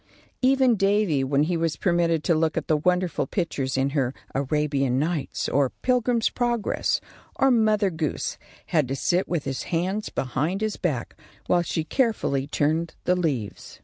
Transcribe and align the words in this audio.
Even 0.41 0.77
Davy, 0.77 1.23
when 1.23 1.43
he 1.43 1.55
was 1.55 1.75
permitted 1.75 2.23
to 2.23 2.33
look 2.33 2.57
at 2.57 2.65
the 2.67 2.75
wonderful 2.75 3.27
pictures 3.27 3.77
in 3.77 3.91
her 3.91 4.15
"Arabian 4.33 4.97
Nights," 4.97 5.47
or 5.47 5.69
"Pilgrim's 5.83 6.31
Progress," 6.31 6.99
or 7.35 7.51
"Mother 7.51 7.91
Goose," 7.91 8.39
had 8.65 8.87
to 8.87 8.95
sit 8.95 9.27
with 9.27 9.43
his 9.43 9.61
hands 9.69 10.09
behind 10.09 10.61
his 10.61 10.75
back 10.77 11.15
while 11.45 11.61
she 11.61 11.83
carefully 11.83 12.47
turned 12.47 12.95
the 13.03 13.15
leaves. 13.15 13.79